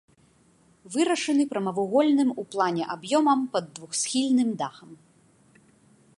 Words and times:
Вырашаны 0.95 1.43
прамавугольным 1.51 2.29
у 2.43 2.47
плане 2.55 2.83
аб'ёмам 2.95 3.41
пад 3.57 3.65
двухсхільным 3.77 4.49
дахам. 4.65 4.91